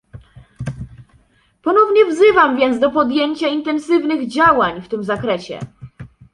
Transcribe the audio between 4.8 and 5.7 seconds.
w tym zakresie